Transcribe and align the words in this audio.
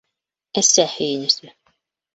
ӘСӘ 0.59 0.85
ҺӨЙӨНӨСӨ 0.93 1.47